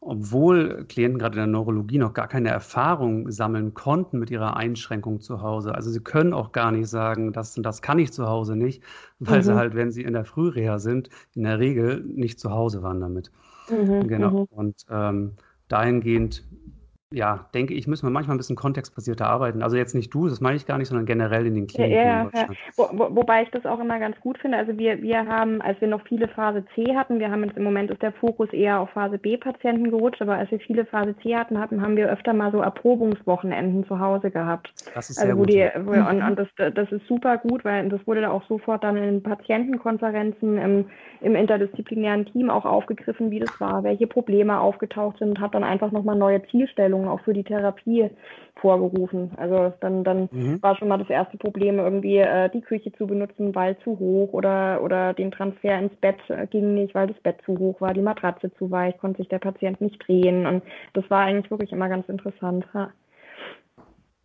[0.03, 5.21] Obwohl Klienten gerade in der Neurologie noch gar keine Erfahrung sammeln konnten mit ihrer Einschränkung
[5.21, 5.75] zu Hause.
[5.75, 8.81] Also sie können auch gar nicht sagen, das und das kann ich zu Hause nicht,
[9.19, 9.43] weil mhm.
[9.43, 12.99] sie halt, wenn sie in der Frühreha sind, in der Regel nicht zu Hause waren
[12.99, 13.31] damit.
[13.69, 14.31] Mhm, genau.
[14.31, 14.57] Mhm.
[14.57, 15.33] Und ähm,
[15.67, 16.43] dahingehend
[17.13, 19.61] ja, denke ich, müssen wir manchmal ein bisschen kontextbasierter arbeiten.
[19.61, 21.95] Also jetzt nicht du, das meine ich gar nicht, sondern generell in den Kliniken.
[21.95, 22.47] Ja, ja, ja.
[22.77, 24.57] Wo, wo, wobei ich das auch immer ganz gut finde.
[24.57, 27.63] Also wir, wir haben, als wir noch viele Phase C hatten, wir haben jetzt im
[27.63, 31.35] Moment ist der Fokus eher auf Phase B-Patienten gerutscht, aber als wir viele Phase C
[31.35, 34.71] hatten, hatten, haben wir öfter mal so Erprobungswochenenden zu Hause gehabt.
[34.95, 35.49] Das ist also sehr wo gut.
[35.49, 38.95] Die, und, und das, das ist super gut, weil das wurde da auch sofort dann
[38.95, 40.85] in Patientenkonferenzen im,
[41.19, 45.65] im interdisziplinären Team auch aufgegriffen, wie das war, welche Probleme aufgetaucht sind, und hat dann
[45.65, 48.09] einfach nochmal neue Zielstellungen Anforderungen auch für die Therapie
[48.55, 49.31] vorgerufen.
[49.37, 50.61] Also dann, dann mhm.
[50.61, 54.33] war schon mal das erste Problem, irgendwie äh, die Küche zu benutzen, weil zu hoch
[54.33, 57.93] oder, oder den Transfer ins Bett äh, ging nicht, weil das Bett zu hoch war,
[57.93, 60.45] die Matratze zu weich, konnte sich der Patient nicht drehen.
[60.45, 62.65] Und das war eigentlich wirklich immer ganz interessant.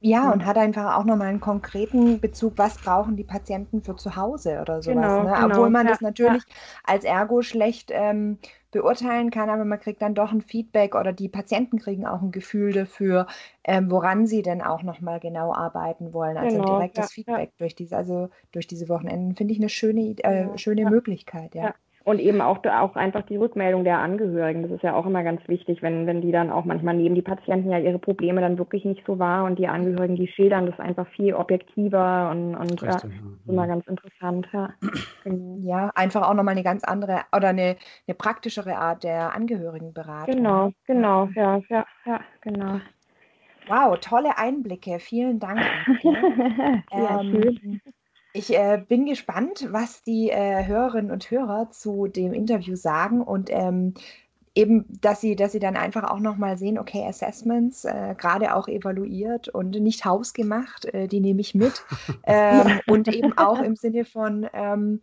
[0.00, 0.24] Ja.
[0.24, 4.14] Ja, und hat einfach auch nochmal einen konkreten Bezug, was brauchen die Patienten für zu
[4.14, 4.94] Hause oder sowas.
[4.94, 5.32] Genau, ne?
[5.34, 5.46] genau.
[5.46, 6.54] Obwohl man ja, das natürlich ja.
[6.84, 8.38] als Ergo schlecht ähm,
[8.72, 12.30] beurteilen kann, aber man kriegt dann doch ein Feedback oder die Patienten kriegen auch ein
[12.30, 13.26] Gefühl dafür,
[13.64, 16.36] ähm, woran sie denn auch nochmal genau arbeiten wollen.
[16.36, 20.14] Also genau, direktes ja, Feedback durch diese, also durch diese Wochenenden finde ich eine schöne,
[20.18, 21.74] äh, schöne Möglichkeit, ja.
[22.06, 24.62] Und eben auch, auch einfach die Rückmeldung der Angehörigen.
[24.62, 27.22] Das ist ja auch immer ganz wichtig, wenn, wenn die dann auch manchmal nehmen die
[27.22, 30.78] Patienten ja ihre Probleme dann wirklich nicht so wahr und die Angehörigen, die schildern das
[30.78, 33.06] einfach viel objektiver und, und ja, ist
[33.48, 34.46] immer ganz interessant.
[34.52, 34.72] Ja.
[35.24, 35.58] Genau.
[35.64, 37.74] ja, einfach auch nochmal eine ganz andere oder eine,
[38.06, 40.36] eine praktischere Art der Angehörigenberatung.
[40.36, 42.80] Genau, genau, ja, ja, ja, genau.
[43.66, 45.00] Wow, tolle Einblicke.
[45.00, 45.58] Vielen Dank.
[46.92, 47.80] ja, ähm, schön.
[48.36, 53.48] Ich äh, bin gespannt, was die äh, Hörerinnen und Hörer zu dem Interview sagen und
[53.50, 53.94] ähm,
[54.54, 58.68] eben, dass sie, dass sie dann einfach auch nochmal sehen, okay, Assessments, äh, gerade auch
[58.68, 61.82] evaluiert und nicht hausgemacht, äh, die nehme ich mit.
[62.24, 65.00] ähm, und eben auch im Sinne von, ähm,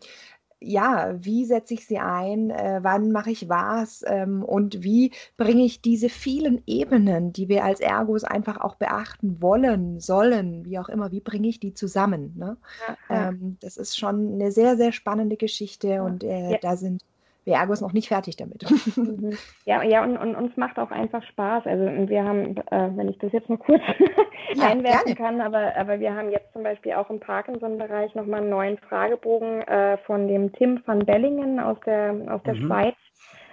[0.63, 5.63] ja, wie setze ich sie ein, äh, wann mache ich was ähm, und wie bringe
[5.63, 10.89] ich diese vielen Ebenen, die wir als Ergos einfach auch beachten wollen, sollen, wie auch
[10.89, 12.33] immer, wie bringe ich die zusammen?
[12.37, 12.57] Ne?
[12.87, 13.29] Ja, ja.
[13.29, 16.03] Ähm, das ist schon eine sehr, sehr spannende Geschichte ja.
[16.03, 17.01] und äh, da sind
[17.45, 18.65] wir Ergos noch nicht fertig damit.
[18.95, 19.37] Mhm.
[19.65, 21.65] Ja, ja und, und uns macht auch einfach Spaß.
[21.65, 23.81] Also wir haben, äh, wenn ich das jetzt noch kurz
[24.55, 28.49] ja, einwerfen kann, aber, aber wir haben jetzt zum Beispiel auch im Parkinson-Bereich nochmal einen
[28.49, 32.67] neuen Fragebogen äh, von dem Tim van Bellingen aus der, aus der mhm.
[32.67, 32.95] Schweiz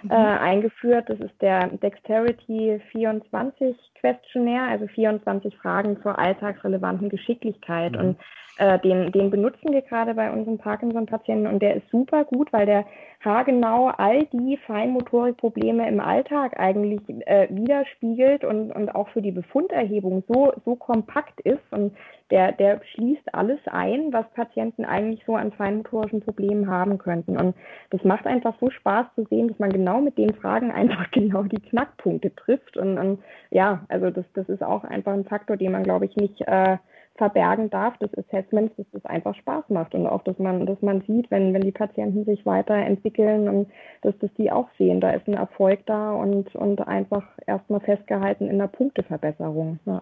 [0.09, 1.09] äh, eingeführt.
[1.09, 7.93] Das ist der Dexterity 24 Questionnaire, also 24 Fragen zur alltagsrelevanten Geschicklichkeit.
[7.93, 7.99] Mhm.
[7.99, 8.17] Und
[8.57, 12.65] äh, den, den benutzen wir gerade bei unseren Parkinson-Patienten und der ist super gut, weil
[12.65, 12.85] der
[13.23, 20.23] haargenau all die Feinmotorikprobleme im Alltag eigentlich äh, widerspiegelt und, und auch für die Befunderhebung
[20.27, 21.95] so, so kompakt ist und
[22.31, 27.37] der, der schließt alles ein, was Patienten eigentlich so an feinmotorischen Problemen haben könnten.
[27.37, 27.55] Und
[27.89, 31.43] das macht einfach so Spaß zu sehen, dass man genau mit den Fragen einfach genau
[31.43, 32.77] die Knackpunkte trifft.
[32.77, 36.15] Und, und ja, also das, das ist auch einfach ein Faktor, den man, glaube ich,
[36.15, 36.77] nicht äh,
[37.15, 41.01] verbergen darf des Assessments, dass das einfach Spaß macht und auch, dass man, dass man
[41.01, 43.69] sieht, wenn, wenn die Patienten sich weiterentwickeln und
[44.01, 48.47] dass das die auch sehen, da ist ein Erfolg da und, und einfach erstmal festgehalten
[48.47, 49.79] in der Punkteverbesserung.
[49.85, 50.01] Ja.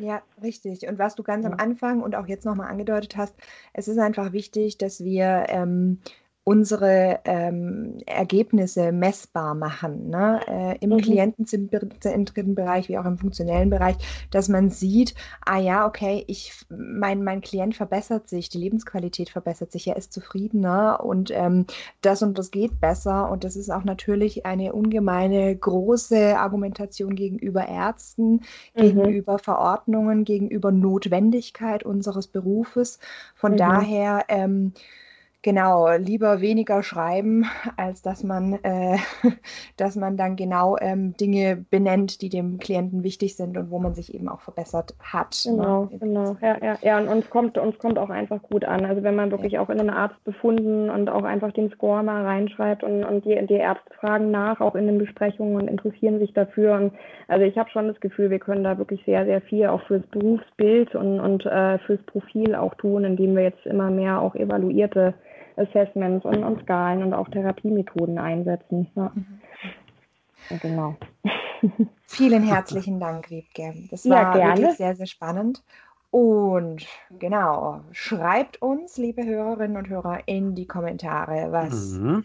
[0.00, 0.88] Ja, richtig.
[0.88, 3.34] Und was du ganz am Anfang und auch jetzt nochmal angedeutet hast,
[3.72, 5.98] es ist einfach wichtig, dass wir ähm,
[6.48, 10.40] unsere ähm, Ergebnisse messbar machen, ne?
[10.48, 10.96] äh, im mhm.
[10.96, 13.96] klientenzentrierten Bereich wie auch im funktionellen Bereich,
[14.30, 19.72] dass man sieht, ah ja, okay, ich, mein, mein Klient verbessert sich, die Lebensqualität verbessert
[19.72, 21.66] sich, er ist zufriedener und ähm,
[22.00, 27.68] das und das geht besser und das ist auch natürlich eine ungemeine große Argumentation gegenüber
[27.68, 28.40] Ärzten,
[28.74, 28.80] mhm.
[28.80, 33.00] gegenüber Verordnungen, gegenüber Notwendigkeit unseres Berufes.
[33.34, 33.56] Von mhm.
[33.58, 34.72] daher ähm,
[35.42, 37.46] Genau, lieber weniger schreiben,
[37.76, 38.96] als dass man, äh,
[39.76, 43.94] dass man dann genau ähm, Dinge benennt, die dem Klienten wichtig sind und wo man
[43.94, 45.44] sich eben auch verbessert hat.
[45.46, 45.52] Ne?
[45.52, 45.98] Genau, ne?
[46.00, 46.36] genau.
[46.40, 46.98] Ja, ja, ja.
[46.98, 48.84] Und uns kommt, uns kommt auch einfach gut an.
[48.84, 49.60] Also wenn man wirklich ja.
[49.60, 53.46] auch in den Arzt befunden und auch einfach den Score mal reinschreibt und, und die,
[53.46, 56.74] die Ärzte fragen nach, auch in den Besprechungen und interessieren sich dafür.
[56.74, 56.92] Und
[57.28, 60.06] also ich habe schon das Gefühl, wir können da wirklich sehr, sehr viel auch fürs
[60.08, 65.14] Berufsbild und, und äh, fürs Profil auch tun, indem wir jetzt immer mehr auch evaluierte
[65.58, 68.90] Assessments und, und Skalen und auch Therapiemethoden einsetzen.
[68.94, 69.12] Ja.
[70.50, 70.96] ja genau.
[72.06, 73.74] Vielen herzlichen Dank, Wiebke.
[73.90, 75.62] Das war ja, wirklich sehr, sehr spannend.
[76.10, 76.86] Und
[77.18, 82.24] genau, schreibt uns, liebe Hörerinnen und Hörer, in die Kommentare, was mhm.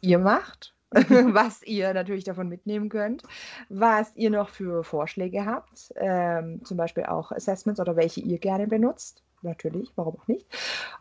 [0.00, 3.22] ihr macht, was ihr natürlich davon mitnehmen könnt,
[3.68, 8.66] was ihr noch für Vorschläge habt, ähm, zum Beispiel auch Assessments oder welche ihr gerne
[8.66, 10.46] benutzt natürlich, warum auch nicht.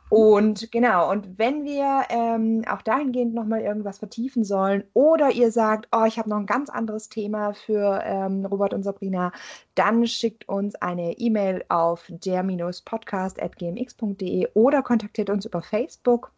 [0.09, 5.87] Und genau, und wenn wir ähm, auch dahingehend nochmal irgendwas vertiefen sollen oder ihr sagt,
[5.93, 9.31] oh, ich habe noch ein ganz anderes Thema für ähm, Robert und Sabrina,
[9.75, 16.33] dann schickt uns eine E-Mail auf der-podcast.gmx.de oder kontaktiert uns über Facebook.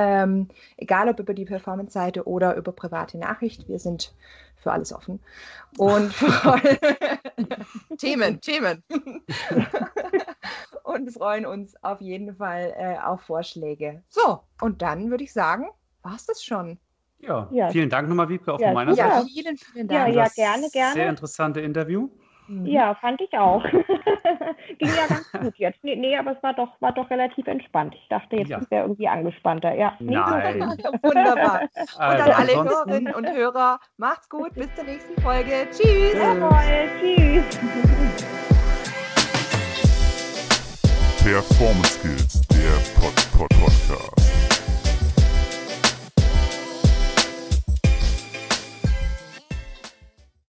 [0.00, 4.14] Ähm, egal ob über die Performance-Seite oder über private Nachricht, wir sind
[4.54, 5.18] für alles offen.
[5.76, 6.14] Und
[7.98, 8.84] Themen, Themen.
[10.84, 14.04] und freuen uns auf jeden Fall äh, auf Vorschläge.
[14.08, 15.66] So, und dann würde ich sagen,
[16.02, 16.78] war es das schon.
[17.18, 19.08] Ja, ja, vielen Dank nochmal, Wiebke, auch ja, von meiner Seite.
[19.08, 20.14] Ja, vielen, vielen Dank.
[20.14, 20.92] Ja, ja, gerne, gerne.
[20.92, 22.08] Sehr interessante Interview.
[22.48, 22.66] Mhm.
[22.66, 23.62] Ja, fand ich auch.
[24.78, 25.82] Ging ja ganz gut jetzt.
[25.84, 27.94] Nee, nee, aber es war doch, war doch relativ entspannt.
[27.94, 28.60] Ich dachte, jetzt ja.
[28.70, 29.74] wäre irgendwie angespannter.
[29.74, 30.60] Ja, Nein.
[31.02, 31.62] Wunderbar.
[31.76, 34.54] Und also, an alle Hörerinnen und Hörer, macht's gut.
[34.54, 35.68] Bis zur nächsten Folge.
[35.70, 36.14] Tschüss.
[36.14, 37.60] Jawohl, tschüss.
[41.22, 44.27] Performance Skills, der Pod -Pod Podcast.